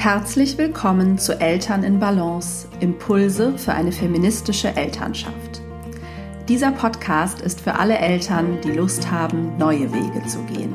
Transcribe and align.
Herzlich 0.00 0.56
willkommen 0.56 1.18
zu 1.18 1.38
Eltern 1.38 1.84
in 1.84 2.00
Balance, 2.00 2.66
Impulse 2.80 3.58
für 3.58 3.74
eine 3.74 3.92
feministische 3.92 4.74
Elternschaft. 4.74 5.60
Dieser 6.48 6.72
Podcast 6.72 7.42
ist 7.42 7.60
für 7.60 7.74
alle 7.74 7.98
Eltern, 7.98 8.62
die 8.64 8.72
Lust 8.72 9.10
haben, 9.10 9.58
neue 9.58 9.92
Wege 9.92 10.26
zu 10.26 10.38
gehen. 10.44 10.72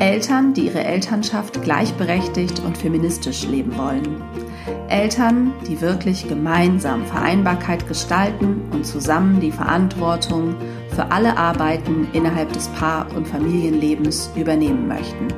Eltern, 0.00 0.52
die 0.52 0.66
ihre 0.66 0.82
Elternschaft 0.82 1.62
gleichberechtigt 1.62 2.58
und 2.58 2.76
feministisch 2.76 3.46
leben 3.46 3.78
wollen. 3.78 4.20
Eltern, 4.88 5.52
die 5.68 5.80
wirklich 5.80 6.28
gemeinsam 6.28 7.06
Vereinbarkeit 7.06 7.86
gestalten 7.86 8.62
und 8.72 8.84
zusammen 8.84 9.38
die 9.38 9.52
Verantwortung 9.52 10.56
für 10.92 11.12
alle 11.12 11.36
Arbeiten 11.36 12.08
innerhalb 12.14 12.52
des 12.52 12.66
Paar- 12.70 13.06
und 13.14 13.28
Familienlebens 13.28 14.28
übernehmen 14.34 14.88
möchten. 14.88 15.28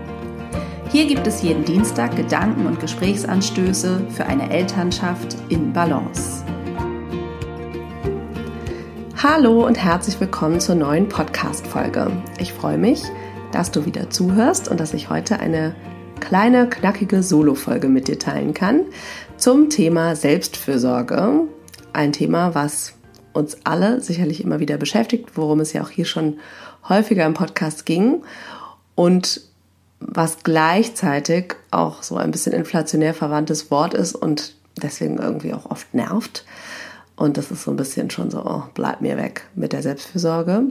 Hier 0.93 1.06
gibt 1.06 1.27
es 1.27 1.40
jeden 1.40 1.64
Dienstag 1.64 2.16
Gedanken 2.16 2.66
und 2.66 2.79
Gesprächsanstöße 2.79 4.08
für 4.11 4.26
eine 4.26 4.50
Elternschaft 4.50 5.39
in 5.48 5.72
Balance. 5.72 6.44
Hallo 9.17 9.67
und 9.67 9.82
herzlich 9.82 10.20
willkommen 10.20 10.61
zur 10.61 10.75
neuen 10.75 11.08
Podcast-Folge. 11.08 12.11
Ich 12.39 12.53
freue 12.53 12.76
mich, 12.76 13.04
dass 13.53 13.70
du 13.70 13.86
wieder 13.86 14.11
zuhörst 14.11 14.68
und 14.68 14.81
dass 14.81 14.93
ich 14.93 15.08
heute 15.08 15.40
eine 15.40 15.75
kleine, 16.20 16.68
knackige 16.68 17.22
Solo-Folge 17.22 17.89
mit 17.89 18.06
dir 18.06 18.18
teilen 18.18 18.53
kann 18.53 18.82
zum 19.39 19.70
Thema 19.70 20.14
Selbstfürsorge. 20.14 21.48
Ein 21.95 22.12
Thema, 22.12 22.54
was 22.54 22.93
uns 23.32 23.56
alle 23.64 24.03
sicherlich 24.03 24.45
immer 24.45 24.61
wieder 24.61 24.76
beschäftigt, 24.76 25.39
worum 25.39 25.61
es 25.61 25.72
ja 25.72 25.84
auch 25.84 25.90
hier 25.90 26.04
schon 26.04 26.39
häufiger 26.86 27.25
im 27.25 27.32
Podcast 27.32 27.86
ging. 27.86 28.22
Und 28.95 29.51
was 30.06 30.42
gleichzeitig 30.42 31.54
auch 31.70 32.02
so 32.02 32.16
ein 32.16 32.30
bisschen 32.30 32.52
inflationär 32.52 33.14
verwandtes 33.14 33.70
Wort 33.70 33.94
ist 33.94 34.14
und 34.14 34.55
deswegen 34.80 35.19
irgendwie 35.19 35.55
auch 35.55 35.70
oft 35.70 35.94
nervt. 35.94 36.44
Und 37.17 37.36
das 37.36 37.50
ist 37.50 37.64
so 37.64 37.70
ein 37.70 37.77
bisschen 37.77 38.11
schon 38.11 38.31
so, 38.31 38.44
oh, 38.44 38.64
bleib 38.75 39.00
mir 39.00 39.17
weg 39.17 39.44
mit 39.55 39.72
der 39.72 39.83
Selbstfürsorge. 39.83 40.64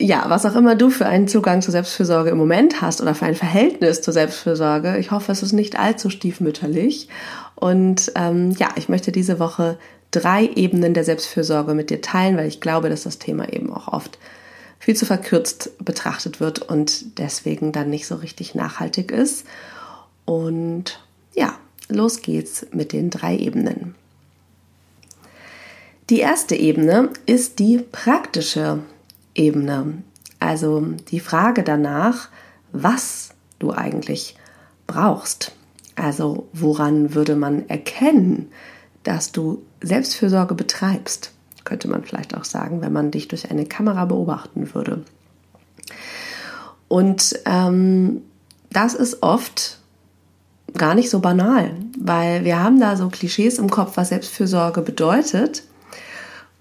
Ja, 0.00 0.24
was 0.28 0.46
auch 0.46 0.56
immer 0.56 0.76
du 0.76 0.88
für 0.88 1.04
einen 1.04 1.28
Zugang 1.28 1.60
zur 1.60 1.72
Selbstfürsorge 1.72 2.30
im 2.30 2.38
Moment 2.38 2.80
hast 2.80 3.02
oder 3.02 3.14
für 3.14 3.26
ein 3.26 3.34
Verhältnis 3.34 4.00
zur 4.00 4.14
Selbstfürsorge, 4.14 4.96
ich 4.96 5.10
hoffe, 5.10 5.30
es 5.30 5.42
ist 5.42 5.52
nicht 5.52 5.78
allzu 5.78 6.08
stiefmütterlich. 6.08 7.08
Und 7.54 8.10
ähm, 8.14 8.52
ja, 8.52 8.68
ich 8.76 8.88
möchte 8.88 9.12
diese 9.12 9.38
Woche 9.38 9.78
drei 10.10 10.46
Ebenen 10.46 10.94
der 10.94 11.04
Selbstfürsorge 11.04 11.74
mit 11.74 11.90
dir 11.90 12.00
teilen, 12.00 12.38
weil 12.38 12.48
ich 12.48 12.62
glaube, 12.62 12.88
dass 12.88 13.02
das 13.02 13.18
Thema 13.18 13.52
eben 13.52 13.72
auch 13.72 13.88
oft 13.88 14.18
viel 14.80 14.96
zu 14.96 15.06
verkürzt 15.06 15.70
betrachtet 15.84 16.40
wird 16.40 16.58
und 16.60 17.18
deswegen 17.18 17.70
dann 17.70 17.90
nicht 17.90 18.06
so 18.06 18.16
richtig 18.16 18.54
nachhaltig 18.56 19.12
ist. 19.12 19.46
Und 20.24 21.04
ja, 21.34 21.56
los 21.88 22.22
geht's 22.22 22.66
mit 22.72 22.92
den 22.92 23.10
drei 23.10 23.36
Ebenen. 23.36 23.94
Die 26.08 26.18
erste 26.18 26.56
Ebene 26.56 27.10
ist 27.26 27.60
die 27.60 27.78
praktische 27.78 28.80
Ebene, 29.34 30.02
also 30.40 30.80
die 31.10 31.20
Frage 31.20 31.62
danach, 31.62 32.30
was 32.72 33.30
du 33.60 33.72
eigentlich 33.72 34.34
brauchst. 34.86 35.52
Also 35.94 36.48
woran 36.52 37.14
würde 37.14 37.36
man 37.36 37.68
erkennen, 37.68 38.50
dass 39.02 39.30
du 39.30 39.62
Selbstfürsorge 39.82 40.54
betreibst? 40.54 41.32
Könnte 41.64 41.88
man 41.88 42.04
vielleicht 42.04 42.34
auch 42.36 42.44
sagen, 42.44 42.80
wenn 42.80 42.92
man 42.92 43.10
dich 43.10 43.28
durch 43.28 43.50
eine 43.50 43.66
Kamera 43.66 44.04
beobachten 44.04 44.74
würde. 44.74 45.04
Und 46.88 47.38
ähm, 47.46 48.22
das 48.70 48.94
ist 48.94 49.22
oft 49.22 49.78
gar 50.76 50.94
nicht 50.94 51.10
so 51.10 51.20
banal, 51.20 51.72
weil 51.98 52.44
wir 52.44 52.62
haben 52.62 52.80
da 52.80 52.96
so 52.96 53.08
Klischees 53.08 53.58
im 53.58 53.70
Kopf, 53.70 53.96
was 53.96 54.08
Selbstfürsorge 54.10 54.82
bedeutet. 54.82 55.64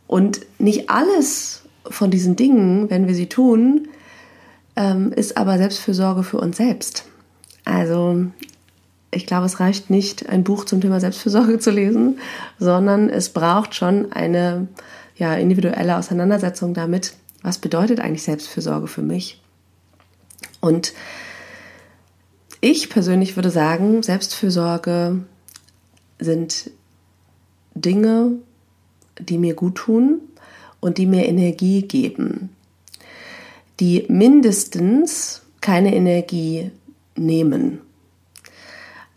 Und 0.08 0.42
nicht 0.58 0.90
alles 0.90 1.64
von 1.90 2.12
diesen 2.12 2.36
Dingen, 2.36 2.90
wenn 2.90 3.08
wir 3.08 3.16
sie 3.16 3.28
tun, 3.28 3.88
ähm, 4.76 5.12
ist 5.14 5.38
aber 5.38 5.58
Selbstfürsorge 5.58 6.24
für 6.24 6.38
uns 6.38 6.58
selbst. 6.58 7.06
Also 7.66 8.26
ich 9.12 9.26
glaube, 9.26 9.46
es 9.46 9.60
reicht 9.60 9.90
nicht, 9.90 10.30
ein 10.30 10.44
Buch 10.44 10.66
zum 10.66 10.82
Thema 10.82 11.00
Selbstfürsorge 11.00 11.60
zu 11.60 11.72
lesen, 11.72 12.20
sondern 12.60 13.10
es 13.10 13.30
braucht 13.30 13.76
schon 13.76 14.12
eine 14.12 14.68
ja, 15.16 15.36
individuelle 15.36 15.98
Auseinandersetzung 15.98 16.74
damit, 16.74 17.14
was 17.42 17.58
bedeutet 17.58 18.00
eigentlich 18.00 18.24
Selbstfürsorge 18.24 18.88
für 18.88 19.02
mich. 19.02 19.42
Und 20.62 20.94
ich 22.62 22.90
persönlich 22.90 23.36
würde 23.36 23.50
sagen, 23.50 24.04
Selbstfürsorge 24.04 25.24
sind 26.20 26.72
Dinge, 27.74 28.34
die 29.20 29.38
mir 29.38 29.56
gut 29.56 29.76
tun 29.76 30.20
und 30.80 30.98
die 30.98 31.06
mir 31.06 31.26
Energie 31.26 31.82
geben, 31.82 32.50
die 33.80 34.06
mindestens 34.10 35.42
keine 35.62 35.96
Energie 35.96 36.72
nehmen. 37.16 37.82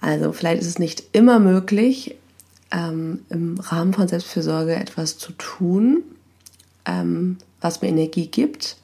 Also 0.02 0.32
vielleicht 0.32 0.60
ist 0.60 0.68
es 0.68 0.78
nicht 0.80 1.04
immer 1.12 1.38
möglich, 1.38 2.16
ähm, 2.72 3.20
im 3.30 3.58
Rahmen 3.58 3.94
von 3.94 4.08
Selbstfürsorge 4.08 4.74
etwas 4.74 5.16
zu 5.16 5.30
tun, 5.32 6.02
ähm, 6.84 7.38
was 7.60 7.80
mir 7.80 7.88
Energie 7.88 8.26
gibt. 8.26 8.76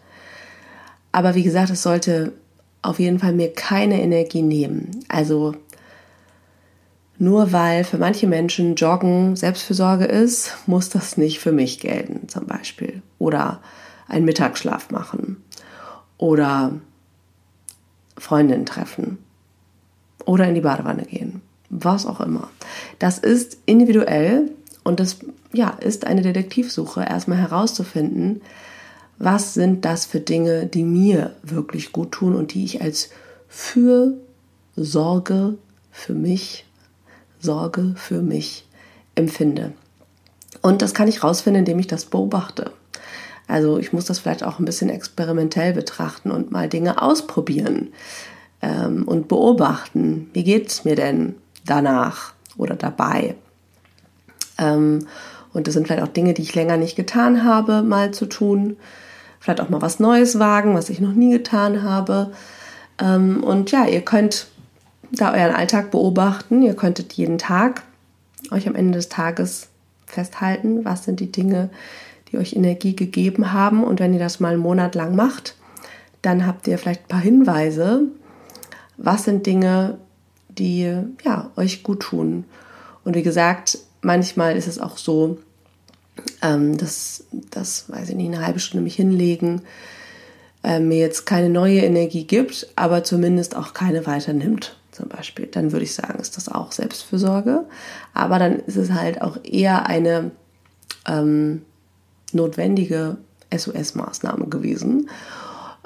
Aber 1.11 1.35
wie 1.35 1.43
gesagt, 1.43 1.71
es 1.71 1.83
sollte 1.83 2.33
auf 2.83 3.01
jeden 3.01 3.19
Fall 3.19 3.33
mir 3.33 3.53
keine 3.53 4.01
Energie 4.01 4.43
nehmen. 4.43 5.05
Also 5.09 5.57
nur 7.19 7.51
weil 7.51 7.83
für 7.83 7.99
manche 7.99 8.29
Menschen 8.29 8.77
Joggen 8.77 9.35
Selbstfürsorge 9.35 10.05
ist, 10.05 10.57
muss 10.67 10.89
das 10.89 11.17
nicht 11.17 11.41
für 11.41 11.51
mich 11.51 11.81
gelten, 11.81 12.29
zum 12.29 12.47
Beispiel. 12.47 13.03
Oder 13.19 13.61
einen 14.07 14.25
Mittagsschlaf 14.25 14.93
machen. 14.93 15.43
Oder 16.17 16.75
Freundinnen 18.17 18.67
treffen 18.67 19.19
oder 20.29 20.47
in 20.47 20.55
die 20.55 20.61
Badewanne 20.61 21.05
gehen. 21.05 21.41
Was 21.71 22.05
auch 22.05 22.21
immer. 22.21 22.51
Das 22.99 23.19
ist 23.19 23.57
individuell 23.65 24.51
und 24.85 25.01
das 25.01 25.21
ja, 25.53 25.71
ist 25.71 26.07
eine 26.07 26.21
Detektivsuche, 26.21 27.01
erstmal 27.01 27.39
herauszufinden, 27.39 28.43
was 29.19 29.55
sind 29.55 29.87
das 29.87 30.05
für 30.05 30.21
Dinge, 30.21 30.67
die 30.67 30.85
mir 30.85 31.35
wirklich 31.43 31.93
gut 31.93 32.13
tun 32.13 32.35
und 32.35 32.53
die 32.53 32.65
ich 32.65 32.83
als 32.83 33.09
Fürsorge 33.49 34.19
für 35.91 36.15
mich, 36.15 36.67
Sorge 37.41 37.95
für 37.97 38.21
mich 38.21 38.69
empfinde. 39.15 39.73
Und 40.61 40.83
das 40.83 40.93
kann 40.93 41.09
ich 41.09 41.25
rausfinden, 41.25 41.61
indem 41.61 41.79
ich 41.79 41.87
das 41.87 42.05
beobachte. 42.05 42.71
Also 43.47 43.79
ich 43.79 43.95
muss 43.95 44.05
das 44.05 44.19
vielleicht 44.19 44.45
auch 44.45 44.59
ein 44.59 44.67
bisschen 44.67 44.91
experimentell 44.91 45.73
betrachten 45.73 46.31
und 46.31 46.51
mal 46.51 46.69
Dinge 46.69 47.01
ausprobieren 47.01 47.89
ähm, 48.63 49.07
und 49.07 49.29
beobachten, 49.29 50.31
wie 50.33 50.45
geht 50.45 50.69
es 50.69 50.85
mir 50.85 50.97
denn 50.97 51.37
danach 51.65 52.33
oder 52.57 52.75
dabei. 52.75 53.35
Ähm, 54.59 55.07
und 55.53 55.67
das 55.67 55.75
sind 55.75 55.87
vielleicht 55.87 56.03
auch 56.03 56.13
Dinge, 56.13 56.35
die 56.35 56.43
ich 56.43 56.55
länger 56.55 56.77
nicht 56.77 56.97
getan 56.97 57.45
habe, 57.45 57.83
mal 57.83 58.13
zu 58.13 58.27
tun. 58.27 58.77
Vielleicht 59.41 59.61
auch 59.61 59.69
mal 59.69 59.83
was 59.83 60.01
Neues 60.01 60.39
wagen, 60.39 60.75
was 60.75 60.91
ich 60.91 61.01
noch 61.01 61.13
nie 61.13 61.31
getan 61.31 61.83
habe. 61.83 62.33
Ähm, 63.01 63.43
und 63.43 63.71
ja, 63.71 63.87
ihr 63.87 64.03
könnt 64.03 64.49
da 65.13 65.33
euren 65.33 65.55
Alltag 65.55 65.91
beobachten. 65.91 66.63
Ihr 66.63 66.75
könntet 66.75 67.13
jeden 67.15 67.39
Tag 67.39 67.83
euch 68.51 68.69
am 68.69 68.75
Ende 68.75 68.99
des 68.99 69.09
Tages 69.09 69.69
festhalten, 70.07 70.85
was 70.85 71.05
sind 71.05 71.21
die 71.21 71.33
Dinge, 71.33 71.71
die 72.31 72.39
euch 72.39 72.55
Energie 72.55 72.97
gegeben 72.97 73.53
haben. 73.53 73.85
Und 73.85 74.01
wenn 74.01 74.13
ihr 74.13 74.21
das 74.21 74.41
mal 74.41 74.53
einen 74.53 74.63
Monat 74.63 74.95
lang 74.95 75.15
macht, 75.15 75.57
dann 76.23 76.47
habt 76.47 76.67
ihr 76.67 76.79
vielleicht 76.79 77.05
ein 77.05 77.09
paar 77.09 77.21
Hinweise, 77.21 78.03
was 78.99 79.25
sind 79.25 79.47
Dinge, 79.47 79.99
die 80.49 80.93
ja, 81.25 81.51
euch 81.57 81.83
gut 81.83 82.01
tun. 82.01 82.45
Und 83.05 83.15
wie 83.15 83.23
gesagt, 83.23 83.79
manchmal 84.03 84.57
ist 84.57 84.67
es 84.67 84.79
auch 84.79 84.99
so, 84.99 85.39
ähm, 86.43 86.77
dass, 86.77 87.25
das, 87.51 87.89
weiß 87.89 88.11
ich 88.11 88.17
nicht, 88.17 88.35
eine 88.35 88.45
halbe 88.45 88.61
Stunde 88.61 88.83
mich 88.83 88.97
hinlegen, 88.97 89.63
äh, 90.65 90.81
mir 90.81 90.99
jetzt 90.99 91.25
keine 91.25 91.49
neue 91.49 91.81
Energie 91.81 92.25
gibt, 92.25 92.69
aber 92.77 93.05
zumindest 93.05 93.57
auch 93.57 93.73
keine 93.73 94.07
weiternimmt, 94.07 94.77
zum 94.91 95.09
Beispiel. 95.09 95.47
Dann 95.47 95.73
würde 95.73 95.85
ich 95.85 95.95
sagen, 95.95 96.19
ist 96.19 96.37
das 96.37 96.49
auch 96.49 96.73
Selbstfürsorge. 96.73 97.65
Aber 98.15 98.39
dann 98.39 98.57
ist 98.61 98.77
es 98.77 98.93
halt 98.93 99.23
auch 99.23 99.39
eher 99.45 99.87
eine 99.87 100.33
ähm, 101.07 101.63
notwendige 102.33 103.17
SOS-Maßnahme 103.51 104.49
gewesen. 104.49 105.09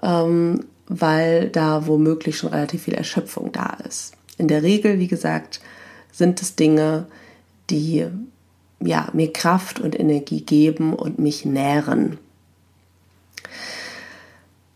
Ähm, 0.02 0.64
weil 0.88 1.48
da 1.48 1.86
womöglich 1.86 2.36
schon 2.36 2.50
relativ 2.50 2.84
viel 2.84 2.94
Erschöpfung 2.94 3.52
da 3.52 3.78
ist. 3.86 4.12
In 4.38 4.48
der 4.48 4.62
Regel, 4.62 4.98
wie 4.98 5.08
gesagt, 5.08 5.60
sind 6.10 6.42
es 6.42 6.56
Dinge, 6.56 7.06
die 7.70 8.06
ja, 8.80 9.08
mir 9.12 9.32
Kraft 9.32 9.80
und 9.80 9.98
Energie 9.98 10.42
geben 10.42 10.94
und 10.94 11.18
mich 11.18 11.44
nähren. 11.44 12.18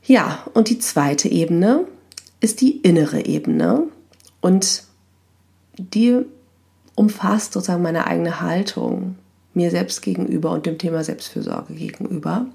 Ja, 0.05 0.45
und 0.55 0.71
die 0.71 0.79
zweite 0.79 1.29
Ebene 1.29 1.87
ist 2.41 2.61
die 2.61 2.77
innere 2.79 3.27
Ebene. 3.27 3.89
Und 4.41 4.85
die 5.79 6.21
umfasst 6.95 7.53
sozusagen 7.53 7.83
meine 7.83 8.07
eigene 8.07 8.41
Haltung 8.41 9.17
mir 9.55 9.71
selbst 9.71 10.03
gegenüber 10.03 10.53
und 10.53 10.67
dem 10.67 10.79
Thema 10.79 11.03
Selbstfürsorge 11.03 11.75
gegenüber. 11.75 12.47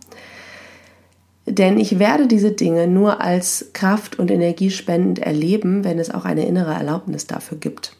Denn 1.45 1.79
ich 1.79 1.97
werde 1.97 2.27
diese 2.27 2.51
Dinge 2.51 2.87
nur 2.87 3.19
als 3.21 3.67
kraft- 3.73 4.19
und 4.19 4.29
energiespendend 4.29 5.19
erleben, 5.19 5.83
wenn 5.83 5.99
es 5.99 6.11
auch 6.11 6.25
eine 6.25 6.45
innere 6.45 6.73
Erlaubnis 6.73 7.25
dafür 7.27 7.57
gibt. 7.57 7.95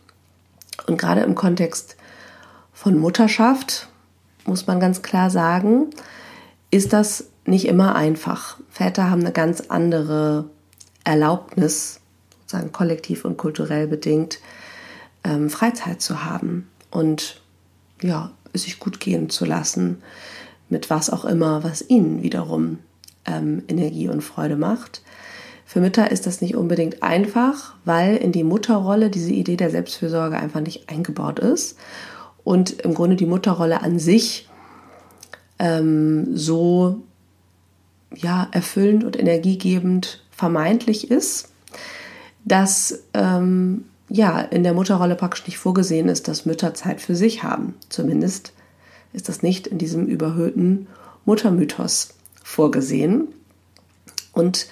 Und 0.87 0.97
gerade 0.97 1.21
im 1.21 1.35
Kontext 1.35 1.97
von 2.71 2.97
Mutterschaft 2.97 3.87
muss 4.45 4.67
man 4.67 4.79
ganz 4.79 5.01
klar 5.01 5.29
sagen, 5.29 5.87
ist 6.69 6.93
das 6.93 7.25
nicht 7.45 7.65
immer 7.65 7.95
einfach. 7.95 8.57
Väter 8.69 9.09
haben 9.09 9.21
eine 9.21 9.31
ganz 9.31 9.61
andere 9.69 10.45
Erlaubnis, 11.03 11.99
sozusagen 12.41 12.71
kollektiv 12.71 13.25
und 13.25 13.37
kulturell 13.37 13.87
bedingt, 13.87 14.39
ähm, 15.23 15.49
Freizeit 15.49 16.01
zu 16.01 16.23
haben 16.23 16.69
und 16.89 17.41
ja, 18.01 18.31
es 18.53 18.63
sich 18.63 18.79
gut 18.79 18.99
gehen 18.99 19.29
zu 19.29 19.45
lassen, 19.45 20.01
mit 20.69 20.89
was 20.89 21.09
auch 21.09 21.25
immer, 21.25 21.63
was 21.63 21.87
ihnen 21.87 22.23
wiederum 22.23 22.79
ähm, 23.25 23.63
Energie 23.67 24.09
und 24.09 24.21
Freude 24.21 24.55
macht. 24.55 25.01
Für 25.65 25.79
Mütter 25.79 26.11
ist 26.11 26.27
das 26.27 26.41
nicht 26.41 26.55
unbedingt 26.55 27.01
einfach, 27.01 27.75
weil 27.85 28.17
in 28.17 28.31
die 28.31 28.43
Mutterrolle 28.43 29.09
diese 29.09 29.31
Idee 29.31 29.55
der 29.55 29.69
Selbstfürsorge 29.69 30.37
einfach 30.37 30.59
nicht 30.59 30.89
eingebaut 30.89 31.39
ist 31.39 31.77
und 32.43 32.81
im 32.81 32.93
Grunde 32.93 33.15
die 33.15 33.25
Mutterrolle 33.25 33.81
an 33.81 33.97
sich 33.97 34.49
ähm, 35.59 36.35
so 36.35 37.03
ja, 38.13 38.49
erfüllend 38.51 39.03
und 39.03 39.17
energiegebend 39.17 40.23
vermeintlich 40.31 41.09
ist, 41.09 41.49
dass 42.43 43.03
ähm, 43.13 43.85
ja 44.09 44.41
in 44.41 44.63
der 44.63 44.73
Mutterrolle 44.73 45.15
praktisch 45.15 45.47
nicht 45.47 45.57
vorgesehen 45.57 46.09
ist, 46.09 46.27
dass 46.27 46.45
Mütter 46.45 46.73
Zeit 46.73 46.99
für 46.99 47.15
sich 47.15 47.43
haben. 47.43 47.75
Zumindest 47.87 48.53
ist 49.13 49.29
das 49.29 49.41
nicht 49.41 49.67
in 49.67 49.77
diesem 49.77 50.07
überhöhten 50.07 50.87
Muttermythos 51.25 52.15
vorgesehen. 52.43 53.27
Und 54.33 54.67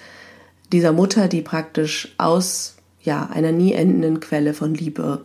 dieser 0.72 0.92
Mutter, 0.92 1.28
die 1.28 1.42
praktisch 1.42 2.14
aus 2.18 2.76
ja, 3.02 3.28
einer 3.32 3.52
nie 3.52 3.72
endenden 3.72 4.20
Quelle 4.20 4.54
von 4.54 4.74
Liebe 4.74 5.24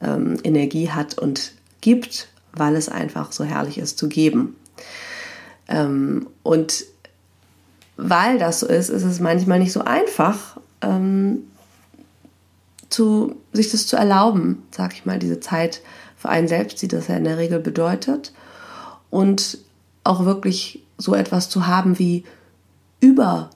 ähm, 0.00 0.36
Energie 0.44 0.90
hat 0.90 1.18
und 1.18 1.52
gibt, 1.80 2.28
weil 2.52 2.76
es 2.76 2.88
einfach 2.88 3.32
so 3.32 3.44
herrlich 3.44 3.78
ist 3.78 3.98
zu 3.98 4.08
geben. 4.08 4.56
Ähm, 5.68 6.28
und 6.42 6.84
weil 7.96 8.38
das 8.38 8.60
so 8.60 8.66
ist, 8.66 8.90
ist 8.90 9.04
es 9.04 9.20
manchmal 9.20 9.58
nicht 9.58 9.72
so 9.72 9.80
einfach, 9.80 10.58
ähm, 10.82 11.44
zu, 12.88 13.36
sich 13.52 13.70
das 13.70 13.86
zu 13.86 13.96
erlauben, 13.96 14.62
sag 14.70 14.92
ich 14.94 15.06
mal, 15.06 15.18
diese 15.18 15.40
Zeit 15.40 15.80
für 16.16 16.28
einen 16.28 16.48
selbst, 16.48 16.80
die 16.82 16.88
das 16.88 17.08
ja 17.08 17.16
in 17.16 17.24
der 17.24 17.38
Regel 17.38 17.58
bedeutet. 17.58 18.32
Und 19.10 19.58
auch 20.04 20.24
wirklich 20.24 20.85
so 20.98 21.14
etwas 21.14 21.48
zu 21.48 21.66
haben 21.66 21.98
wie 21.98 22.24
über 23.00 23.50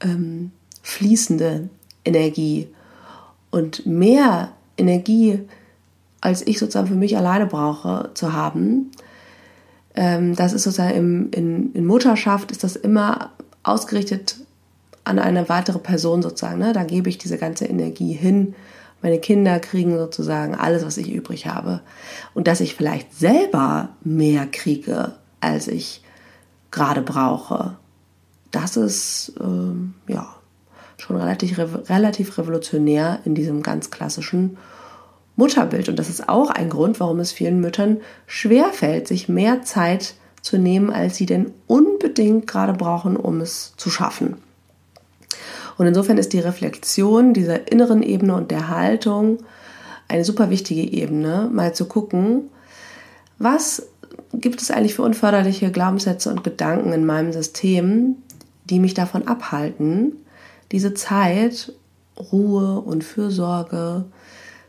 ähm, 0.00 0.52
Energie 2.04 2.68
und 3.50 3.86
mehr 3.86 4.52
Energie, 4.76 5.40
als 6.20 6.46
ich 6.46 6.58
sozusagen 6.58 6.88
für 6.88 6.94
mich 6.94 7.16
alleine 7.16 7.46
brauche, 7.46 8.10
zu 8.14 8.32
haben. 8.32 8.90
Ähm, 9.94 10.34
das 10.36 10.52
ist 10.52 10.64
sozusagen 10.64 10.96
im, 10.96 11.30
in, 11.32 11.72
in 11.72 11.86
Mutterschaft 11.86 12.50
ist 12.50 12.64
das 12.64 12.76
immer 12.76 13.32
ausgerichtet 13.62 14.36
an 15.04 15.18
eine 15.18 15.48
weitere 15.48 15.78
Person 15.78 16.22
sozusagen. 16.22 16.58
Ne? 16.58 16.72
Da 16.72 16.84
gebe 16.84 17.08
ich 17.08 17.18
diese 17.18 17.38
ganze 17.38 17.64
Energie 17.64 18.12
hin. 18.12 18.54
Meine 19.00 19.18
Kinder 19.18 19.58
kriegen 19.60 19.96
sozusagen 19.96 20.54
alles, 20.54 20.84
was 20.84 20.96
ich 20.98 21.10
übrig 21.10 21.46
habe. 21.46 21.80
Und 22.34 22.46
dass 22.46 22.60
ich 22.60 22.74
vielleicht 22.74 23.14
selber 23.14 23.90
mehr 24.02 24.46
kriege, 24.46 25.14
als 25.40 25.68
ich 25.68 26.02
gerade 26.70 27.02
brauche, 27.02 27.76
das 28.50 28.76
ist 28.76 29.32
ähm, 29.40 29.94
ja 30.06 30.34
schon 30.96 31.16
relativ, 31.16 31.58
relativ 31.58 32.38
revolutionär 32.38 33.20
in 33.24 33.34
diesem 33.34 33.62
ganz 33.62 33.90
klassischen 33.90 34.56
Mutterbild. 35.36 35.88
Und 35.88 35.98
das 35.98 36.08
ist 36.08 36.28
auch 36.28 36.50
ein 36.50 36.68
Grund, 36.68 36.98
warum 37.00 37.20
es 37.20 37.32
vielen 37.32 37.60
Müttern 37.60 37.98
schwerfällt, 38.26 39.06
sich 39.06 39.28
mehr 39.28 39.62
Zeit 39.62 40.14
zu 40.42 40.58
nehmen, 40.58 40.90
als 40.90 41.16
sie 41.16 41.26
denn 41.26 41.52
unbedingt 41.66 42.46
gerade 42.46 42.72
brauchen, 42.72 43.16
um 43.16 43.40
es 43.40 43.74
zu 43.76 43.90
schaffen. 43.90 44.38
Und 45.76 45.86
insofern 45.86 46.18
ist 46.18 46.32
die 46.32 46.40
Reflexion 46.40 47.34
dieser 47.34 47.70
inneren 47.70 48.02
Ebene 48.02 48.34
und 48.34 48.50
der 48.50 48.68
Haltung 48.68 49.38
eine 50.08 50.24
super 50.24 50.50
wichtige 50.50 50.82
Ebene, 50.82 51.48
mal 51.52 51.74
zu 51.74 51.84
gucken, 51.84 52.50
was 53.38 53.86
gibt 54.32 54.60
es 54.60 54.70
eigentlich 54.70 54.94
für 54.94 55.02
unförderliche 55.02 55.70
Glaubenssätze 55.70 56.30
und 56.30 56.44
Gedanken 56.44 56.92
in 56.92 57.06
meinem 57.06 57.32
System, 57.32 58.16
die 58.64 58.78
mich 58.78 58.94
davon 58.94 59.26
abhalten, 59.26 60.12
diese 60.72 60.94
Zeit, 60.94 61.72
Ruhe 62.32 62.80
und 62.80 63.04
Fürsorge 63.04 64.04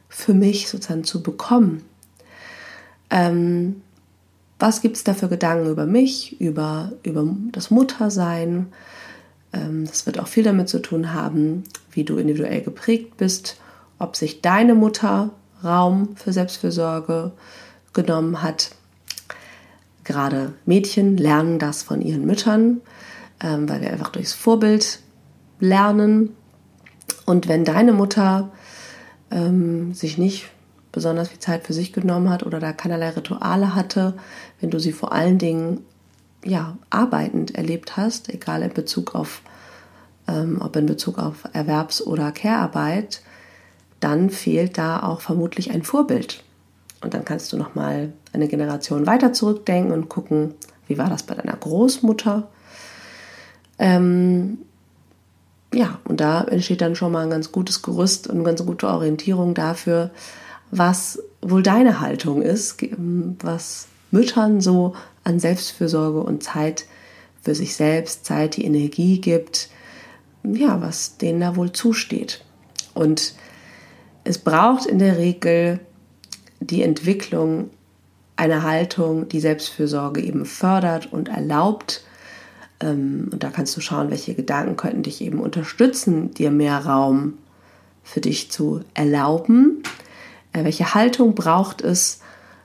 für 0.07 0.33
mich 0.33 0.69
sozusagen 0.69 1.03
zu 1.03 1.21
bekommen. 1.21 1.83
Ähm, 3.09 3.81
was 4.59 4.81
gibt 4.81 4.97
es 4.97 5.03
da 5.03 5.13
für 5.13 5.29
Gedanken 5.29 5.69
über 5.69 5.85
mich, 5.85 6.39
über, 6.39 6.91
über 7.03 7.25
das 7.51 7.71
Muttersein? 7.71 8.67
Ähm, 9.53 9.85
das 9.85 10.05
wird 10.05 10.19
auch 10.19 10.27
viel 10.27 10.43
damit 10.43 10.69
zu 10.69 10.81
tun 10.81 11.13
haben, 11.13 11.63
wie 11.91 12.03
du 12.03 12.17
individuell 12.17 12.61
geprägt 12.61 13.17
bist, 13.17 13.57
ob 13.97 14.15
sich 14.15 14.41
deine 14.41 14.75
Mutter 14.75 15.31
Raum 15.63 16.15
für 16.15 16.31
Selbstfürsorge 16.31 17.31
genommen 17.93 18.41
hat, 18.41 18.71
Gerade 20.09 20.53
Mädchen 20.65 21.17
lernen 21.17 21.59
das 21.59 21.83
von 21.83 22.01
ihren 22.01 22.25
Müttern, 22.25 22.81
ähm, 23.43 23.69
weil 23.69 23.81
wir 23.81 23.91
einfach 23.91 24.09
durchs 24.09 24.33
Vorbild 24.33 25.01
lernen. 25.59 26.35
Und 27.27 27.47
wenn 27.47 27.63
deine 27.63 27.93
Mutter 27.93 28.49
ähm, 29.29 29.93
sich 29.93 30.17
nicht 30.17 30.49
besonders 30.91 31.29
viel 31.29 31.37
Zeit 31.37 31.67
für 31.67 31.73
sich 31.73 31.93
genommen 31.93 32.31
hat 32.31 32.43
oder 32.43 32.59
da 32.59 32.73
keinerlei 32.73 33.11
Rituale 33.11 33.75
hatte, 33.75 34.15
wenn 34.59 34.71
du 34.71 34.79
sie 34.79 34.93
vor 34.93 35.11
allen 35.11 35.37
Dingen 35.37 35.85
ja, 36.43 36.75
arbeitend 36.89 37.53
erlebt 37.53 37.95
hast, 37.95 38.33
egal 38.33 38.63
in 38.63 38.73
Bezug 38.73 39.13
auf, 39.13 39.43
ähm, 40.27 40.59
ob 40.59 40.75
in 40.75 40.87
Bezug 40.87 41.19
auf 41.19 41.43
Erwerbs- 41.53 42.01
oder 42.01 42.31
Care-Arbeit, 42.31 43.21
dann 43.99 44.31
fehlt 44.31 44.79
da 44.79 45.03
auch 45.03 45.21
vermutlich 45.21 45.69
ein 45.69 45.83
Vorbild. 45.83 46.43
Und 47.01 47.13
dann 47.13 47.25
kannst 47.25 47.51
du 47.53 47.57
noch 47.57 47.75
mal 47.75 48.11
eine 48.33 48.47
Generation 48.47 49.07
weiter 49.07 49.33
zurückdenken 49.33 49.91
und 49.91 50.09
gucken, 50.09 50.53
wie 50.87 50.97
war 50.97 51.09
das 51.09 51.23
bei 51.23 51.35
deiner 51.35 51.55
Großmutter. 51.55 52.49
Ähm, 53.77 54.59
ja, 55.73 55.99
und 56.05 56.19
da 56.19 56.43
entsteht 56.43 56.81
dann 56.81 56.95
schon 56.95 57.11
mal 57.11 57.23
ein 57.23 57.29
ganz 57.29 57.51
gutes 57.51 57.81
Gerüst 57.81 58.27
und 58.27 58.35
eine 58.35 58.43
ganz 58.43 58.65
gute 58.65 58.87
Orientierung 58.87 59.53
dafür, 59.53 60.11
was 60.71 61.21
wohl 61.41 61.63
deine 61.63 62.01
Haltung 62.01 62.41
ist, 62.41 62.77
was 63.41 63.87
Müttern 64.11 64.61
so 64.61 64.95
an 65.23 65.39
Selbstfürsorge 65.39 66.21
und 66.21 66.43
Zeit 66.43 66.85
für 67.41 67.55
sich 67.55 67.75
selbst, 67.75 68.25
Zeit, 68.25 68.57
die 68.57 68.65
Energie 68.65 69.21
gibt, 69.21 69.69
ja, 70.43 70.81
was 70.81 71.17
denen 71.17 71.39
da 71.39 71.55
wohl 71.55 71.71
zusteht. 71.71 72.43
Und 72.93 73.33
es 74.23 74.37
braucht 74.39 74.85
in 74.85 74.99
der 74.99 75.17
Regel 75.17 75.79
die 76.59 76.83
Entwicklung 76.83 77.69
einer 78.35 78.63
Haltung, 78.63 79.27
die 79.27 79.39
Selbstfürsorge 79.39 80.21
eben 80.21 80.45
fördert 80.45 81.11
und 81.11 81.29
erlaubt. 81.29 82.03
Ähm, 82.79 83.29
und 83.31 83.43
da 83.43 83.49
kannst 83.49 83.75
du 83.75 83.81
schauen, 83.81 84.09
welche 84.09 84.33
Gedanken 84.33 84.77
könnten 84.77 85.03
dich 85.03 85.21
eben 85.21 85.39
unterstützen, 85.39 86.33
dir 86.33 86.51
mehr 86.51 86.85
Raum 86.85 87.33
für 88.03 88.21
dich 88.21 88.49
zu 88.49 88.81
erlauben. 88.93 89.83
Äh, 90.53 90.63
welche 90.63 90.93
Haltung 90.93 91.35
braucht 91.35 91.81
es, 91.81 92.21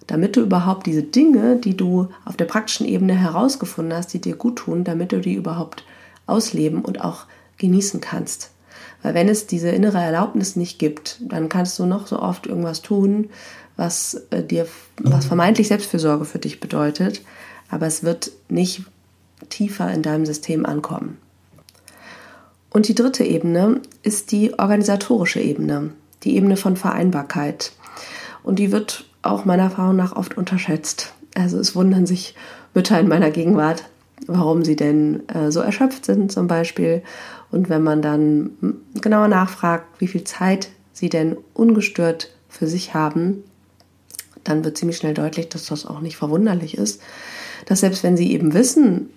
damit 0.07 0.37
du 0.37 0.43
überhaupt 0.43 0.87
diese 0.87 1.03
Dinge, 1.03 1.57
die 1.57 1.77
du 1.77 2.09
auf 2.25 2.37
der 2.37 2.45
praktischen 2.45 2.87
Ebene 2.87 3.15
herausgefunden 3.15 3.97
hast, 3.97 4.13
die 4.13 4.21
dir 4.21 4.37
gut 4.37 4.57
tun, 4.57 4.85
damit 4.85 5.13
du 5.13 5.21
die 5.21 5.35
überhaupt 5.35 5.85
ausleben 6.27 6.85
und 6.85 7.03
auch 7.03 7.25
genießen 7.59 8.01
kannst. 8.01 8.51
Weil 9.03 9.15
wenn 9.15 9.29
es 9.29 9.47
diese 9.47 9.69
innere 9.69 9.99
Erlaubnis 9.99 10.57
nicht 10.57 10.79
gibt, 10.79 11.21
dann 11.21 11.49
kannst 11.49 11.79
du 11.79 11.87
noch 11.87 12.07
so 12.07 12.21
oft 12.21 12.47
irgendwas 12.47 12.81
tun, 12.83 13.31
was 13.77 14.23
äh, 14.31 14.43
dir, 14.43 14.67
was 15.01 15.27
vermeintlich 15.27 15.69
Selbstfürsorge 15.69 16.25
für 16.25 16.39
dich 16.39 16.61
bedeutet, 16.61 17.23
aber 17.71 17.87
es 17.87 18.03
wird 18.03 18.31
nicht 18.49 18.83
tiefer 19.49 19.93
in 19.93 20.03
deinem 20.03 20.27
System 20.27 20.65
ankommen. 20.67 21.19
Und 22.71 22.89
die 22.89 22.95
dritte 22.95 23.25
Ebene 23.25 23.81
ist 24.03 24.33
die 24.33 24.59
organisatorische 24.59 25.41
Ebene, 25.41 25.91
die 26.25 26.37
Ebene 26.37 26.57
von 26.57 26.77
Vereinbarkeit. 26.77 27.73
Und 28.43 28.59
die 28.59 28.73
wird 28.73 29.05
auch 29.23 29.45
meiner 29.45 29.65
Erfahrung 29.65 29.97
nach 29.97 30.17
oft 30.17 30.37
unterschätzt. 30.37 31.13
Also 31.35 31.59
es 31.59 31.75
wundern 31.77 32.07
sich 32.07 32.35
Mütter 32.75 32.99
in 32.99 33.09
meiner 33.09 33.31
Gegenwart, 33.31 33.85
warum 34.27 34.65
sie 34.65 34.77
denn 34.77 35.29
äh, 35.29 35.51
so 35.51 35.61
erschöpft 35.61 36.05
sind 36.05 36.33
zum 36.33 36.49
Beispiel. 36.49 37.03
Und 37.51 37.69
wenn 37.69 37.83
man 37.83 38.03
dann 38.03 38.51
genauer 39.01 39.29
nachfragt, 39.29 39.87
wie 40.01 40.09
viel 40.09 40.25
Zeit 40.25 40.69
sie 40.93 41.09
denn 41.09 41.37
ungestört 41.55 42.31
für 42.49 42.67
sich 42.67 42.95
haben, 42.95 43.45
dann 44.45 44.65
wird 44.65 44.79
ziemlich 44.79 44.97
schnell 44.97 45.15
deutlich, 45.15 45.49
dass 45.49 45.67
das 45.67 45.87
auch 45.87 46.01
nicht 46.01 46.17
verwunderlich 46.17 46.77
ist, 46.77 47.01
dass 47.67 47.81
selbst 47.81 48.03
wenn 48.03 48.17
sie 48.17 48.33
eben 48.33 48.55
wissen, 48.55 49.11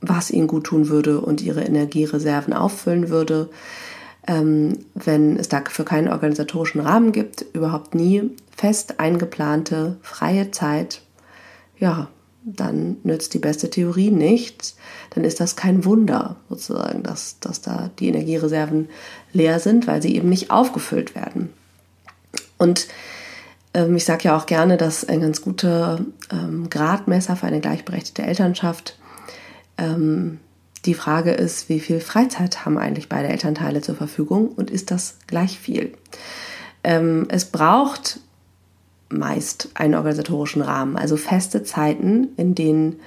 was 0.00 0.30
ihnen 0.30 0.48
gut 0.48 0.64
tun 0.64 0.88
würde 0.88 1.20
und 1.20 1.40
ihre 1.40 1.62
Energiereserven 1.62 2.52
auffüllen 2.52 3.08
würde, 3.08 3.48
ähm, 4.26 4.78
wenn 4.94 5.36
es 5.36 5.48
dafür 5.48 5.84
keinen 5.84 6.08
organisatorischen 6.08 6.80
Rahmen 6.80 7.12
gibt, 7.12 7.44
überhaupt 7.52 7.94
nie 7.94 8.30
fest 8.56 9.00
eingeplante 9.00 9.96
freie 10.02 10.50
Zeit, 10.50 11.02
ja, 11.78 12.08
dann 12.44 12.96
nützt 13.04 13.34
die 13.34 13.38
beste 13.38 13.70
Theorie 13.70 14.10
nichts. 14.10 14.76
Dann 15.10 15.24
ist 15.24 15.38
das 15.40 15.54
kein 15.54 15.84
Wunder, 15.84 16.36
sozusagen, 16.48 17.02
dass, 17.02 17.38
dass 17.38 17.60
da 17.60 17.90
die 17.98 18.08
Energiereserven 18.08 18.88
leer 19.32 19.60
sind, 19.60 19.86
weil 19.86 20.02
sie 20.02 20.16
eben 20.16 20.28
nicht 20.28 20.50
aufgefüllt 20.50 21.14
werden. 21.14 21.50
Und 22.58 22.88
ich 23.74 24.04
sage 24.04 24.24
ja 24.24 24.36
auch 24.36 24.46
gerne, 24.46 24.76
dass 24.76 25.08
ein 25.08 25.20
ganz 25.20 25.40
guter 25.40 26.00
ähm, 26.30 26.68
Gradmesser 26.68 27.36
für 27.36 27.46
eine 27.46 27.60
gleichberechtigte 27.60 28.22
Elternschaft 28.22 28.98
ähm, 29.78 30.40
die 30.84 30.94
Frage 30.94 31.30
ist, 31.30 31.68
wie 31.68 31.80
viel 31.80 32.00
Freizeit 32.00 32.64
haben 32.66 32.76
eigentlich 32.76 33.08
beide 33.08 33.28
Elternteile 33.28 33.80
zur 33.80 33.94
Verfügung 33.94 34.48
und 34.48 34.70
ist 34.70 34.90
das 34.90 35.18
gleich 35.26 35.58
viel? 35.58 35.94
Ähm, 36.84 37.26
es 37.30 37.46
braucht 37.46 38.20
meist 39.08 39.70
einen 39.74 39.94
organisatorischen 39.94 40.62
Rahmen, 40.62 40.96
also 40.96 41.16
feste 41.16 41.62
Zeiten, 41.62 42.28
in 42.36 42.54
denen 42.54 43.00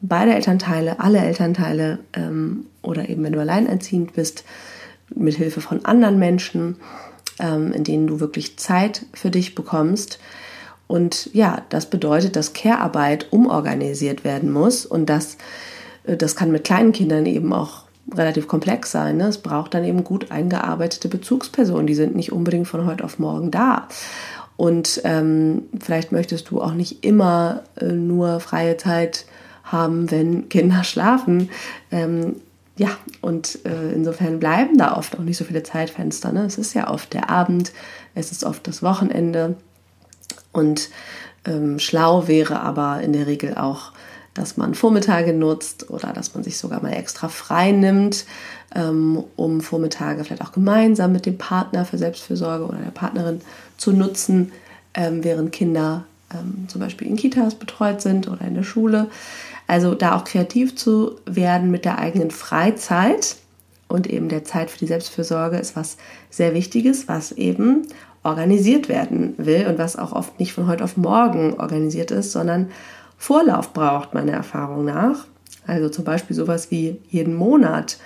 beide 0.00 0.34
Elternteile, 0.34 0.98
alle 1.00 1.18
Elternteile 1.18 2.00
ähm, 2.14 2.66
oder 2.82 3.08
eben 3.08 3.22
wenn 3.22 3.32
du 3.32 3.40
alleinerziehend 3.40 4.14
bist, 4.14 4.44
mit 5.14 5.36
Hilfe 5.36 5.60
von 5.60 5.84
anderen 5.84 6.18
Menschen, 6.18 6.76
ähm, 7.38 7.72
in 7.72 7.84
denen 7.84 8.06
du 8.06 8.20
wirklich 8.20 8.58
Zeit 8.58 9.06
für 9.12 9.30
dich 9.30 9.54
bekommst. 9.54 10.18
Und 10.86 11.30
ja, 11.32 11.62
das 11.68 11.86
bedeutet, 11.86 12.36
dass 12.36 12.52
Care-Arbeit 12.52 13.32
umorganisiert 13.32 14.24
werden 14.24 14.52
muss 14.52 14.86
und 14.86 15.06
das, 15.06 15.36
äh, 16.04 16.16
das 16.16 16.36
kann 16.36 16.52
mit 16.52 16.64
kleinen 16.64 16.92
Kindern 16.92 17.26
eben 17.26 17.52
auch 17.52 17.86
relativ 18.14 18.46
komplex 18.46 18.92
sein. 18.92 19.16
Ne? 19.16 19.26
Es 19.26 19.38
braucht 19.38 19.74
dann 19.74 19.84
eben 19.84 20.04
gut 20.04 20.30
eingearbeitete 20.30 21.08
Bezugspersonen, 21.08 21.86
die 21.86 21.94
sind 21.94 22.14
nicht 22.14 22.32
unbedingt 22.32 22.68
von 22.68 22.86
heute 22.86 23.04
auf 23.04 23.18
morgen 23.18 23.50
da. 23.50 23.88
Und 24.56 25.02
ähm, 25.04 25.64
vielleicht 25.80 26.12
möchtest 26.12 26.50
du 26.50 26.62
auch 26.62 26.72
nicht 26.72 27.04
immer 27.04 27.64
äh, 27.78 27.86
nur 27.86 28.40
freie 28.40 28.76
Zeit 28.76 29.26
haben, 29.64 30.10
wenn 30.10 30.48
Kinder 30.48 30.84
schlafen. 30.84 31.50
Ähm, 31.90 32.36
ja, 32.76 32.90
und 33.22 33.60
äh, 33.64 33.92
insofern 33.92 34.38
bleiben 34.38 34.76
da 34.76 34.96
oft 34.96 35.18
auch 35.18 35.22
nicht 35.22 35.38
so 35.38 35.44
viele 35.44 35.62
Zeitfenster. 35.62 36.32
Ne? 36.32 36.44
Es 36.44 36.58
ist 36.58 36.74
ja 36.74 36.90
oft 36.90 37.14
der 37.14 37.30
Abend, 37.30 37.72
es 38.14 38.32
ist 38.32 38.44
oft 38.44 38.66
das 38.66 38.82
Wochenende. 38.82 39.56
Und 40.52 40.90
ähm, 41.46 41.78
schlau 41.78 42.28
wäre 42.28 42.60
aber 42.60 43.00
in 43.00 43.12
der 43.12 43.26
Regel 43.26 43.56
auch, 43.56 43.92
dass 44.34 44.58
man 44.58 44.74
Vormittage 44.74 45.32
nutzt 45.32 45.88
oder 45.88 46.12
dass 46.12 46.34
man 46.34 46.44
sich 46.44 46.58
sogar 46.58 46.82
mal 46.82 46.92
extra 46.92 47.28
frei 47.28 47.72
nimmt, 47.72 48.26
ähm, 48.74 49.24
um 49.36 49.62
Vormittage 49.62 50.24
vielleicht 50.24 50.42
auch 50.42 50.52
gemeinsam 50.52 51.12
mit 51.12 51.24
dem 51.24 51.38
Partner 51.38 51.86
für 51.86 51.96
Selbstfürsorge 51.96 52.66
oder 52.66 52.78
der 52.78 52.90
Partnerin 52.90 53.40
zu 53.78 53.92
nutzen, 53.92 54.52
ähm, 54.92 55.24
während 55.24 55.52
Kinder 55.52 56.04
ähm, 56.34 56.68
zum 56.68 56.82
Beispiel 56.82 57.08
in 57.08 57.16
Kitas 57.16 57.54
betreut 57.54 58.02
sind 58.02 58.28
oder 58.28 58.42
in 58.42 58.54
der 58.54 58.62
Schule. 58.62 59.08
Also 59.66 59.94
da 59.94 60.16
auch 60.16 60.24
kreativ 60.24 60.76
zu 60.76 61.16
werden 61.26 61.70
mit 61.70 61.84
der 61.84 61.98
eigenen 61.98 62.30
Freizeit 62.30 63.36
und 63.88 64.06
eben 64.08 64.28
der 64.28 64.44
Zeit 64.44 64.70
für 64.70 64.78
die 64.78 64.86
Selbstfürsorge 64.86 65.58
ist 65.58 65.76
was 65.76 65.96
sehr 66.30 66.54
Wichtiges, 66.54 67.08
was 67.08 67.32
eben 67.32 67.86
organisiert 68.22 68.88
werden 68.88 69.34
will 69.38 69.66
und 69.68 69.78
was 69.78 69.96
auch 69.96 70.12
oft 70.12 70.38
nicht 70.40 70.52
von 70.52 70.66
heute 70.66 70.84
auf 70.84 70.96
morgen 70.96 71.54
organisiert 71.54 72.10
ist, 72.10 72.32
sondern 72.32 72.70
Vorlauf 73.16 73.72
braucht, 73.72 74.14
meiner 74.14 74.32
Erfahrung 74.32 74.84
nach. 74.84 75.26
Also 75.66 75.88
zum 75.88 76.04
Beispiel 76.04 76.36
sowas 76.36 76.70
wie 76.70 77.00
jeden 77.08 77.34
Monat 77.34 77.98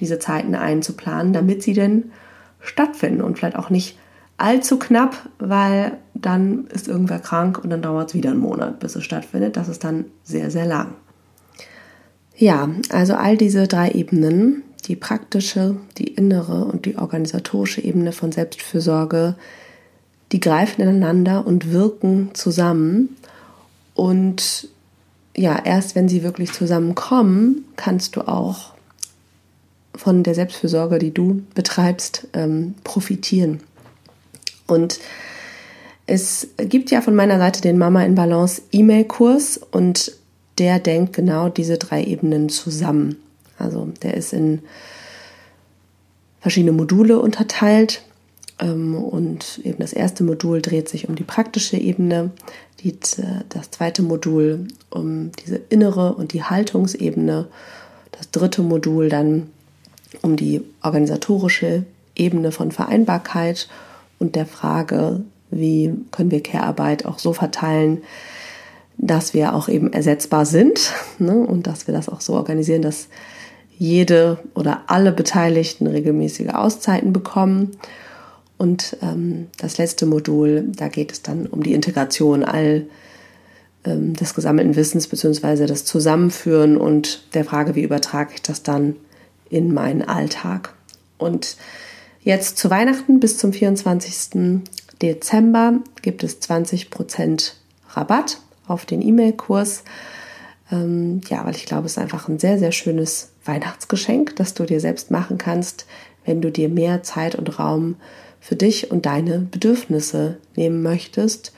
diese 0.00 0.18
Zeiten 0.18 0.54
einzuplanen, 0.54 1.32
damit 1.32 1.62
sie 1.62 1.74
denn 1.74 2.12
stattfinden 2.60 3.20
und 3.20 3.36
vielleicht 3.36 3.56
auch 3.56 3.70
nicht 3.70 3.98
allzu 4.36 4.78
knapp, 4.78 5.16
weil 5.38 5.98
dann 6.14 6.66
ist 6.68 6.88
irgendwer 6.88 7.18
krank 7.18 7.62
und 7.62 7.70
dann 7.70 7.82
dauert 7.82 8.10
es 8.10 8.14
wieder 8.14 8.30
einen 8.30 8.40
Monat, 8.40 8.80
bis 8.80 8.96
es 8.96 9.04
stattfindet. 9.04 9.56
Das 9.56 9.68
ist 9.68 9.84
dann 9.84 10.06
sehr, 10.22 10.50
sehr 10.50 10.66
lang. 10.66 10.94
Ja, 12.36 12.68
also 12.90 13.14
all 13.14 13.36
diese 13.36 13.68
drei 13.68 13.90
Ebenen, 13.90 14.62
die 14.86 14.96
praktische, 14.96 15.76
die 15.98 16.08
innere 16.08 16.64
und 16.64 16.84
die 16.84 16.96
organisatorische 16.96 17.82
Ebene 17.82 18.12
von 18.12 18.32
Selbstfürsorge, 18.32 19.36
die 20.32 20.40
greifen 20.40 20.82
ineinander 20.82 21.46
und 21.46 21.70
wirken 21.70 22.30
zusammen. 22.34 23.16
Und 23.94 24.68
ja, 25.36 25.60
erst 25.64 25.94
wenn 25.94 26.08
sie 26.08 26.22
wirklich 26.22 26.52
zusammenkommen, 26.52 27.64
kannst 27.76 28.16
du 28.16 28.26
auch 28.26 28.74
von 29.94 30.24
der 30.24 30.34
Selbstfürsorge, 30.34 30.98
die 30.98 31.14
du 31.14 31.42
betreibst, 31.54 32.26
ähm, 32.32 32.74
profitieren. 32.82 33.60
Und 34.66 34.98
es 36.06 36.48
gibt 36.58 36.90
ja 36.90 37.00
von 37.00 37.14
meiner 37.14 37.38
Seite 37.38 37.60
den 37.60 37.78
Mama 37.78 38.04
in 38.04 38.14
Balance 38.14 38.62
E-Mail-Kurs 38.72 39.60
und 39.70 40.12
der 40.58 40.78
denkt 40.78 41.12
genau 41.12 41.48
diese 41.48 41.78
drei 41.78 42.04
Ebenen 42.04 42.48
zusammen. 42.48 43.16
Also 43.58 43.88
der 44.02 44.14
ist 44.14 44.32
in 44.32 44.60
verschiedene 46.40 46.72
Module 46.72 47.18
unterteilt 47.18 48.02
ähm, 48.60 48.96
und 48.96 49.60
eben 49.64 49.78
das 49.78 49.92
erste 49.92 50.24
Modul 50.24 50.60
dreht 50.60 50.88
sich 50.88 51.08
um 51.08 51.14
die 51.14 51.24
praktische 51.24 51.76
Ebene, 51.76 52.30
die, 52.80 52.98
das 53.48 53.70
zweite 53.70 54.02
Modul 54.02 54.68
um 54.90 55.32
diese 55.44 55.56
innere 55.56 56.14
und 56.14 56.32
die 56.32 56.42
Haltungsebene, 56.42 57.46
das 58.12 58.30
dritte 58.30 58.62
Modul 58.62 59.08
dann 59.08 59.48
um 60.22 60.36
die 60.36 60.62
organisatorische 60.82 61.84
Ebene 62.14 62.52
von 62.52 62.70
Vereinbarkeit 62.70 63.68
und 64.18 64.36
der 64.36 64.46
Frage, 64.46 65.22
wie 65.50 65.92
können 66.10 66.30
wir 66.30 66.42
Care-Arbeit 66.42 67.06
auch 67.06 67.18
so 67.18 67.32
verteilen, 67.32 68.02
dass 68.96 69.34
wir 69.34 69.54
auch 69.54 69.68
eben 69.68 69.92
ersetzbar 69.92 70.46
sind 70.46 70.92
ne? 71.18 71.34
und 71.34 71.66
dass 71.66 71.86
wir 71.86 71.94
das 71.94 72.08
auch 72.08 72.20
so 72.20 72.34
organisieren, 72.34 72.82
dass 72.82 73.08
jede 73.76 74.38
oder 74.54 74.84
alle 74.86 75.12
Beteiligten 75.12 75.86
regelmäßige 75.86 76.50
Auszeiten 76.50 77.12
bekommen. 77.12 77.72
Und 78.56 78.96
ähm, 79.02 79.48
das 79.58 79.78
letzte 79.78 80.06
Modul, 80.06 80.68
da 80.76 80.88
geht 80.88 81.12
es 81.12 81.22
dann 81.22 81.46
um 81.46 81.62
die 81.62 81.74
Integration 81.74 82.44
all 82.44 82.86
ähm, 83.84 84.14
des 84.14 84.34
gesammelten 84.34 84.76
Wissens 84.76 85.08
bzw. 85.08 85.66
das 85.66 85.84
Zusammenführen 85.84 86.76
und 86.76 87.34
der 87.34 87.44
Frage, 87.44 87.74
wie 87.74 87.82
übertrage 87.82 88.34
ich 88.34 88.42
das 88.42 88.62
dann 88.62 88.96
in 89.50 89.74
meinen 89.74 90.02
Alltag. 90.02 90.74
Und 91.18 91.56
Jetzt 92.24 92.56
zu 92.56 92.70
Weihnachten 92.70 93.20
bis 93.20 93.36
zum 93.36 93.52
24. 93.52 94.62
Dezember 95.02 95.80
gibt 96.00 96.24
es 96.24 96.40
20% 96.40 97.52
Rabatt 97.90 98.38
auf 98.66 98.86
den 98.86 99.02
E-Mail-Kurs. 99.02 99.84
Ähm, 100.70 101.20
ja, 101.28 101.44
weil 101.44 101.56
ich 101.56 101.66
glaube, 101.66 101.86
es 101.86 101.92
ist 101.92 101.98
einfach 101.98 102.28
ein 102.28 102.38
sehr, 102.38 102.58
sehr 102.58 102.72
schönes 102.72 103.30
Weihnachtsgeschenk, 103.44 104.36
das 104.36 104.54
du 104.54 104.64
dir 104.64 104.80
selbst 104.80 105.10
machen 105.10 105.38
kannst, 105.38 105.86
wenn 106.24 106.40
du 106.40 106.50
dir 106.50 106.68
mehr 106.68 107.02
Zeit 107.02 107.34
und 107.34 107.58
Raum 107.58 107.96
für 108.40 108.56
dich 108.56 108.90
und 108.90 109.06
deine 109.06 109.38
Bedürfnisse 109.38 110.38
nehmen 110.56 110.82
möchtest 110.82 111.52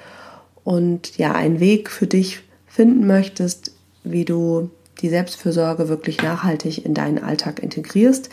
und 0.64 1.16
ja, 1.18 1.32
einen 1.32 1.60
Weg 1.60 1.90
für 1.90 2.06
dich 2.06 2.40
finden 2.66 3.06
möchtest, 3.06 3.72
wie 4.04 4.24
du 4.24 4.70
die 5.00 5.08
Selbstfürsorge 5.08 5.88
wirklich 5.88 6.22
nachhaltig 6.22 6.84
in 6.84 6.94
deinen 6.94 7.22
Alltag 7.22 7.60
integrierst. 7.60 8.30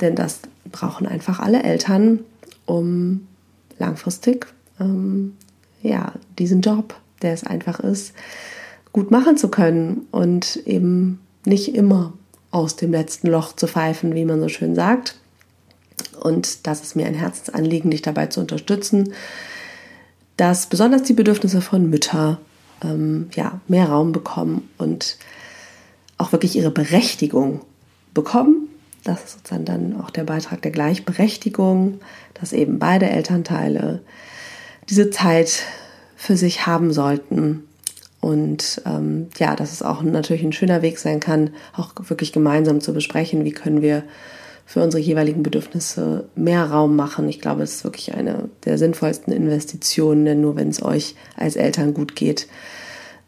Denn 0.00 0.14
das 0.14 0.40
brauchen 0.70 1.06
einfach 1.06 1.40
alle 1.40 1.62
Eltern, 1.62 2.20
um 2.66 3.26
langfristig 3.78 4.46
ähm, 4.78 5.36
ja, 5.82 6.12
diesen 6.38 6.60
Job, 6.60 6.94
der 7.22 7.32
es 7.32 7.44
einfach 7.44 7.80
ist, 7.80 8.12
gut 8.92 9.10
machen 9.10 9.36
zu 9.36 9.48
können 9.48 10.06
und 10.10 10.56
eben 10.66 11.20
nicht 11.44 11.74
immer 11.74 12.12
aus 12.50 12.76
dem 12.76 12.90
letzten 12.90 13.28
Loch 13.28 13.54
zu 13.54 13.66
pfeifen, 13.66 14.14
wie 14.14 14.24
man 14.24 14.40
so 14.40 14.48
schön 14.48 14.74
sagt. 14.74 15.16
Und 16.20 16.66
das 16.66 16.82
ist 16.82 16.96
mir 16.96 17.06
ein 17.06 17.14
Herzensanliegen, 17.14 17.90
dich 17.90 18.02
dabei 18.02 18.26
zu 18.26 18.40
unterstützen, 18.40 19.12
dass 20.36 20.66
besonders 20.66 21.02
die 21.02 21.12
Bedürfnisse 21.12 21.60
von 21.60 21.88
Müttern 21.88 22.38
ähm, 22.82 23.28
ja, 23.34 23.60
mehr 23.68 23.88
Raum 23.88 24.12
bekommen 24.12 24.68
und 24.78 25.18
auch 26.18 26.32
wirklich 26.32 26.56
ihre 26.56 26.70
Berechtigung 26.70 27.60
bekommen 28.12 28.70
das 29.04 29.24
ist 29.24 29.32
sozusagen 29.32 29.64
dann 29.64 30.00
auch 30.00 30.10
der 30.10 30.24
Beitrag 30.24 30.62
der 30.62 30.70
Gleichberechtigung, 30.70 32.00
dass 32.34 32.52
eben 32.52 32.78
beide 32.78 33.08
Elternteile 33.08 34.02
diese 34.88 35.10
Zeit 35.10 35.62
für 36.20 36.36
sich 36.36 36.66
haben 36.66 36.92
sollten. 36.92 37.64
Und 38.20 38.82
ähm, 38.84 39.28
ja, 39.38 39.56
dass 39.56 39.72
es 39.72 39.82
auch 39.82 40.02
natürlich 40.02 40.42
ein 40.42 40.52
schöner 40.52 40.82
Weg 40.82 40.98
sein 40.98 41.18
kann, 41.18 41.54
auch 41.74 41.94
wirklich 41.96 42.30
gemeinsam 42.30 42.82
zu 42.82 42.92
besprechen, 42.92 43.46
wie 43.46 43.52
können 43.52 43.80
wir 43.80 44.02
für 44.66 44.82
unsere 44.82 45.02
jeweiligen 45.02 45.42
Bedürfnisse 45.42 46.28
mehr 46.36 46.66
Raum 46.66 46.94
machen. 46.94 47.26
Ich 47.30 47.40
glaube, 47.40 47.62
es 47.62 47.76
ist 47.76 47.84
wirklich 47.84 48.14
eine 48.14 48.50
der 48.66 48.76
sinnvollsten 48.76 49.32
Investitionen, 49.32 50.26
denn 50.26 50.42
nur 50.42 50.56
wenn 50.56 50.68
es 50.68 50.82
euch 50.82 51.14
als 51.36 51.56
Eltern 51.56 51.94
gut 51.94 52.14
geht, 52.14 52.48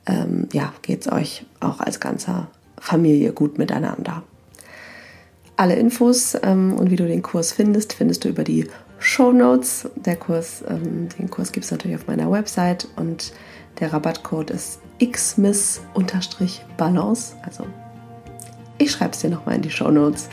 ähm, 0.04 0.48
ja, 0.52 0.74
geht 0.82 1.00
es 1.00 1.10
euch 1.10 1.46
auch 1.60 1.80
als 1.80 1.98
ganzer 1.98 2.48
Familie 2.78 3.32
gut 3.32 3.56
miteinander. 3.56 4.22
Alle 5.56 5.76
Infos 5.76 6.36
ähm, 6.42 6.74
und 6.74 6.90
wie 6.90 6.96
du 6.96 7.06
den 7.06 7.22
Kurs 7.22 7.52
findest, 7.52 7.94
findest 7.94 8.24
du 8.24 8.28
über 8.28 8.44
die 8.44 8.66
Show 9.02 9.32
Notes. 9.32 9.88
Der 9.96 10.16
Kurs, 10.16 10.62
ähm, 10.68 11.08
den 11.18 11.28
Kurs 11.28 11.52
gibt 11.52 11.64
es 11.64 11.70
natürlich 11.70 11.96
auf 11.96 12.06
meiner 12.06 12.30
Website 12.30 12.88
und 12.96 13.32
der 13.80 13.92
Rabattcode 13.92 14.50
ist 14.50 14.80
xmiss-balance. 15.02 17.34
Also 17.44 17.66
ich 18.78 18.92
schreibe 18.92 19.12
es 19.12 19.20
dir 19.20 19.30
nochmal 19.30 19.56
in 19.56 19.62
die 19.62 19.70
Show 19.70 19.90
Notes. 19.90 20.28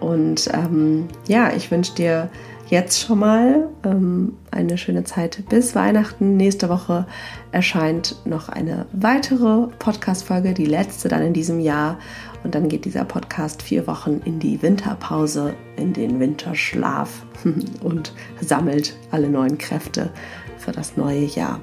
Und 0.00 0.48
ähm, 0.52 1.08
ja, 1.28 1.52
ich 1.52 1.70
wünsche 1.70 1.94
dir 1.94 2.30
jetzt 2.68 3.00
schon 3.00 3.18
mal 3.18 3.68
ähm, 3.84 4.36
eine 4.50 4.78
schöne 4.78 5.04
Zeit 5.04 5.42
bis 5.48 5.74
Weihnachten. 5.74 6.36
Nächste 6.36 6.68
Woche 6.68 7.06
erscheint 7.52 8.16
noch 8.24 8.48
eine 8.48 8.86
weitere 8.92 9.66
Podcast-Folge, 9.78 10.54
die 10.54 10.66
letzte 10.66 11.08
dann 11.08 11.22
in 11.22 11.32
diesem 11.32 11.60
Jahr. 11.60 11.98
Und 12.42 12.54
dann 12.54 12.68
geht 12.68 12.84
dieser 12.84 13.04
Podcast 13.04 13.62
vier 13.62 13.86
Wochen 13.86 14.20
in 14.24 14.38
die 14.38 14.62
Winterpause, 14.62 15.54
in 15.76 15.92
den 15.92 16.20
Winterschlaf 16.20 17.26
und 17.82 18.12
sammelt 18.40 18.96
alle 19.10 19.28
neuen 19.28 19.58
Kräfte 19.58 20.10
für 20.58 20.72
das 20.72 20.96
neue 20.96 21.24
Jahr. 21.24 21.60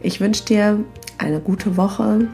Ich 0.00 0.20
wünsche 0.20 0.44
dir 0.44 0.84
eine 1.18 1.40
gute 1.40 1.76
Woche, 1.76 2.28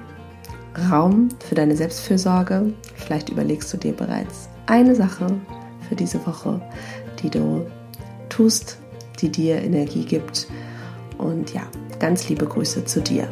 Raum 0.90 1.28
für 1.46 1.54
deine 1.54 1.76
Selbstfürsorge. 1.76 2.72
Vielleicht 2.94 3.28
überlegst 3.28 3.72
du 3.72 3.76
dir 3.76 3.92
bereits 3.92 4.49
eine 4.66 4.94
Sache 4.94 5.26
für 5.88 5.94
diese 5.94 6.25
Woche, 6.26 6.61
die 7.22 7.30
du 7.30 7.66
tust, 8.28 8.78
die 9.20 9.30
dir 9.30 9.56
Energie 9.56 10.04
gibt. 10.04 10.46
Und 11.18 11.52
ja, 11.52 11.62
ganz 11.99 12.28
liebe 12.28 12.46
Grüße 12.46 12.84
zu 12.84 13.00
dir. 13.00 13.28